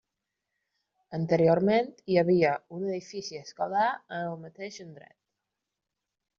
Anteriorment 1.17 1.91
hi 2.13 2.17
havia 2.23 2.55
un 2.79 2.87
edifici 2.89 3.39
escolar 3.43 3.87
en 3.93 4.25
el 4.33 4.43
mateix 4.49 4.83
indret. 4.89 5.19